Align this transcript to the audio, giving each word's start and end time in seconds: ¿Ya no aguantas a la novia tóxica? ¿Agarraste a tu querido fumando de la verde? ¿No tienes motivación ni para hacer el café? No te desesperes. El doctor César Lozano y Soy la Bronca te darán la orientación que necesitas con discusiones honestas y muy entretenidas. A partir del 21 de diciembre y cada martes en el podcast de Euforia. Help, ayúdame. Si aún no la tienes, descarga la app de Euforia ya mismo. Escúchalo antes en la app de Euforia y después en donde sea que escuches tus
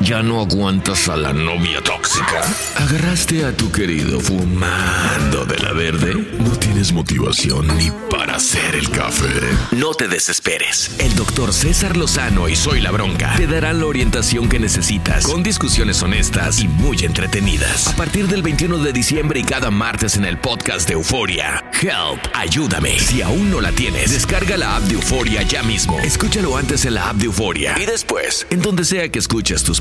¿Ya 0.00 0.22
no 0.22 0.40
aguantas 0.40 1.08
a 1.08 1.16
la 1.16 1.32
novia 1.32 1.80
tóxica? 1.80 2.42
¿Agarraste 2.76 3.44
a 3.44 3.56
tu 3.56 3.70
querido 3.70 4.20
fumando 4.20 5.46
de 5.46 5.56
la 5.58 5.72
verde? 5.72 6.14
¿No 6.40 6.50
tienes 6.58 6.92
motivación 6.92 7.68
ni 7.78 7.90
para 8.10 8.36
hacer 8.36 8.74
el 8.74 8.90
café? 8.90 9.28
No 9.70 9.94
te 9.94 10.08
desesperes. 10.08 10.90
El 10.98 11.14
doctor 11.14 11.52
César 11.52 11.96
Lozano 11.96 12.48
y 12.48 12.56
Soy 12.56 12.80
la 12.80 12.90
Bronca 12.90 13.34
te 13.36 13.46
darán 13.46 13.78
la 13.78 13.86
orientación 13.86 14.48
que 14.48 14.58
necesitas 14.58 15.26
con 15.26 15.42
discusiones 15.42 16.02
honestas 16.02 16.60
y 16.60 16.68
muy 16.68 16.98
entretenidas. 16.98 17.86
A 17.88 17.96
partir 17.96 18.26
del 18.26 18.42
21 18.42 18.78
de 18.78 18.92
diciembre 18.92 19.40
y 19.40 19.44
cada 19.44 19.70
martes 19.70 20.16
en 20.16 20.24
el 20.24 20.38
podcast 20.38 20.88
de 20.88 20.94
Euforia. 20.94 21.70
Help, 21.80 22.20
ayúdame. 22.34 22.98
Si 22.98 23.22
aún 23.22 23.50
no 23.50 23.60
la 23.60 23.70
tienes, 23.70 24.10
descarga 24.10 24.56
la 24.56 24.76
app 24.76 24.82
de 24.82 24.94
Euforia 24.94 25.42
ya 25.42 25.62
mismo. 25.62 25.98
Escúchalo 26.00 26.56
antes 26.56 26.84
en 26.84 26.94
la 26.94 27.10
app 27.10 27.16
de 27.16 27.26
Euforia 27.26 27.76
y 27.80 27.86
después 27.86 28.46
en 28.50 28.60
donde 28.60 28.84
sea 28.84 29.08
que 29.08 29.20
escuches 29.20 29.62
tus 29.62 29.80